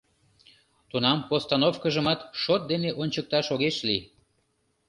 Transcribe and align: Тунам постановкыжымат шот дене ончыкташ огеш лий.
Тунам 0.89 1.17
постановкыжымат 1.29 2.19
шот 2.41 2.61
дене 2.71 2.89
ончыкташ 3.01 3.47
огеш 3.53 3.77
лий. 3.87 4.01